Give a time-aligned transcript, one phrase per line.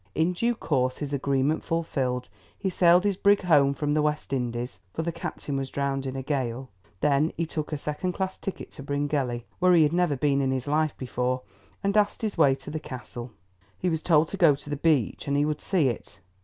[0.15, 4.79] In due course, his agreement fulfilled, he sailed his brig home from the West Indies
[4.91, 6.69] (for the captain was drowned in a gale).
[7.01, 10.49] Then he took a second class ticket to Bryngelly, where he had never been in
[10.49, 11.43] his life before,
[11.83, 13.29] and asked his way to the Castle.
[13.77, 16.19] He was told to go to the beach, and he would see it.